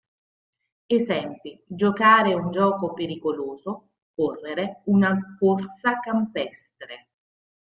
Esempi:"Giocare 0.87 2.33
un 2.33 2.49
gioco 2.49 2.91
pericoloso", 2.93 3.89
"Correre 4.15 4.81
una 4.85 5.15
corsa 5.37 5.99
campestre". 5.99 7.09